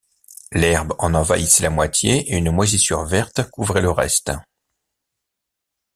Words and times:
L’herbe 0.51 0.95
en 0.97 1.13
envahissait 1.13 1.61
la 1.61 1.69
moitié 1.69 2.31
et 2.31 2.35
une 2.37 2.49
moisissure 2.49 3.05
verte 3.05 3.47
couvrait 3.51 3.83
le 3.83 3.91
reste. 3.91 4.31